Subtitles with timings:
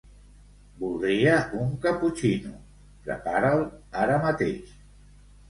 [0.77, 2.55] Voldria un caputxino,
[3.05, 3.63] prepara'l
[4.07, 4.75] ara mateix.